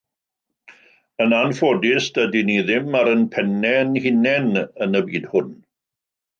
Yn 1.25 1.35
anffodus 1.39 2.07
dydyn 2.15 2.49
ni 2.51 2.57
ddim 2.71 2.99
ar 3.01 3.11
ein 3.13 3.23
pennau 3.37 3.77
ein 3.85 3.95
hunain 4.07 4.53
yn 4.87 5.01
y 5.03 5.07
byd 5.11 5.33
hwn. 5.35 5.57